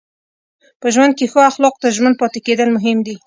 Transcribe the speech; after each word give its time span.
په 0.81 0.87
ژوند 0.93 1.13
کې 1.17 1.25
ښو 1.31 1.39
اخلاقو 1.49 1.81
ته 1.83 1.87
ژمن 1.95 2.13
پاتې 2.21 2.39
کېدل 2.45 2.67
مهم 2.75 2.97
دي. 3.07 3.15